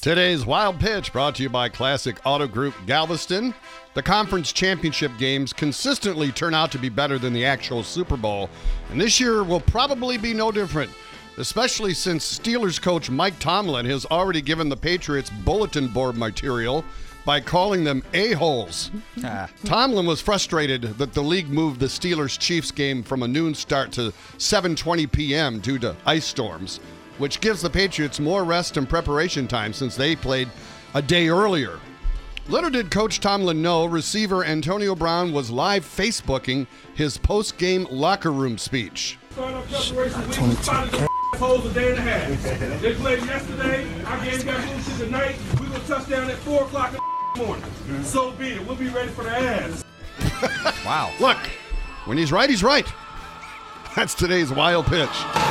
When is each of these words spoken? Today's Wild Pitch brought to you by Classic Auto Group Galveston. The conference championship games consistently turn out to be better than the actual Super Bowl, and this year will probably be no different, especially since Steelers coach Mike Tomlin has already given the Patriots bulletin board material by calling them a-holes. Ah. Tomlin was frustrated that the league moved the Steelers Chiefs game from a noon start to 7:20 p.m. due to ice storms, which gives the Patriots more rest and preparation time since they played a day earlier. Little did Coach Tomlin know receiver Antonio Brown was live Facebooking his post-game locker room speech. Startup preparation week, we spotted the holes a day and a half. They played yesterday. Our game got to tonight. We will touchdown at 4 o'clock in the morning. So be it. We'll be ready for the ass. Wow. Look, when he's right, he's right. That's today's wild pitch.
Today's 0.00 0.46
Wild 0.46 0.80
Pitch 0.80 1.12
brought 1.12 1.34
to 1.34 1.42
you 1.42 1.50
by 1.50 1.68
Classic 1.68 2.16
Auto 2.24 2.46
Group 2.46 2.74
Galveston. 2.86 3.52
The 3.92 4.02
conference 4.02 4.50
championship 4.50 5.12
games 5.18 5.52
consistently 5.52 6.32
turn 6.32 6.54
out 6.54 6.72
to 6.72 6.78
be 6.78 6.88
better 6.88 7.18
than 7.18 7.34
the 7.34 7.44
actual 7.44 7.82
Super 7.82 8.16
Bowl, 8.16 8.48
and 8.88 8.98
this 8.98 9.20
year 9.20 9.44
will 9.44 9.60
probably 9.60 10.16
be 10.16 10.32
no 10.32 10.50
different, 10.50 10.90
especially 11.36 11.92
since 11.92 12.38
Steelers 12.38 12.80
coach 12.80 13.10
Mike 13.10 13.38
Tomlin 13.40 13.84
has 13.84 14.06
already 14.06 14.40
given 14.40 14.70
the 14.70 14.76
Patriots 14.76 15.28
bulletin 15.44 15.88
board 15.88 16.16
material 16.16 16.82
by 17.26 17.38
calling 17.38 17.84
them 17.84 18.02
a-holes. 18.14 18.90
Ah. 19.22 19.50
Tomlin 19.66 20.06
was 20.06 20.22
frustrated 20.22 20.96
that 20.96 21.12
the 21.12 21.22
league 21.22 21.50
moved 21.50 21.78
the 21.78 21.84
Steelers 21.84 22.38
Chiefs 22.38 22.70
game 22.70 23.02
from 23.02 23.22
a 23.22 23.28
noon 23.28 23.54
start 23.54 23.92
to 23.92 24.14
7:20 24.38 25.12
p.m. 25.12 25.60
due 25.60 25.78
to 25.78 25.94
ice 26.06 26.24
storms, 26.24 26.80
which 27.20 27.40
gives 27.40 27.60
the 27.60 27.70
Patriots 27.70 28.18
more 28.18 28.42
rest 28.44 28.76
and 28.78 28.88
preparation 28.88 29.46
time 29.46 29.72
since 29.72 29.94
they 29.94 30.16
played 30.16 30.48
a 30.94 31.02
day 31.02 31.28
earlier. 31.28 31.78
Little 32.48 32.70
did 32.70 32.90
Coach 32.90 33.20
Tomlin 33.20 33.62
know 33.62 33.84
receiver 33.84 34.44
Antonio 34.44 34.96
Brown 34.96 35.32
was 35.32 35.50
live 35.50 35.84
Facebooking 35.84 36.66
his 36.94 37.18
post-game 37.18 37.86
locker 37.90 38.32
room 38.32 38.58
speech. 38.58 39.18
Startup 39.30 39.64
preparation 39.68 40.28
week, 40.28 40.40
we 40.40 40.54
spotted 40.56 40.92
the 40.92 41.08
holes 41.36 41.66
a 41.66 41.72
day 41.74 41.90
and 41.90 41.98
a 41.98 42.02
half. 42.02 42.80
They 42.80 42.94
played 42.94 43.22
yesterday. 43.24 43.86
Our 44.04 44.24
game 44.24 44.42
got 44.42 44.84
to 44.84 44.98
tonight. 44.98 45.36
We 45.60 45.68
will 45.68 45.80
touchdown 45.80 46.28
at 46.30 46.36
4 46.38 46.62
o'clock 46.64 46.94
in 46.94 46.98
the 47.34 47.46
morning. 47.46 48.02
So 48.02 48.32
be 48.32 48.52
it. 48.52 48.66
We'll 48.66 48.76
be 48.76 48.88
ready 48.88 49.10
for 49.10 49.24
the 49.24 49.30
ass. 49.30 49.84
Wow. 50.84 51.12
Look, 51.20 51.38
when 52.06 52.16
he's 52.18 52.32
right, 52.32 52.48
he's 52.48 52.64
right. 52.64 52.86
That's 53.94 54.14
today's 54.14 54.50
wild 54.50 54.86
pitch. 54.86 55.49